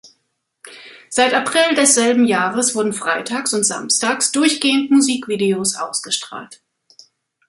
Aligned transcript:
Seit 1.11 1.35
April 1.35 1.75
desselben 1.75 2.25
Jahres 2.25 2.73
wurden 2.73 2.91
freitags 2.91 3.53
und 3.53 3.63
samstags 3.63 4.31
durchgehend 4.31 4.89
Musikvideos 4.89 5.75
ausgestrahlt. 5.75 6.63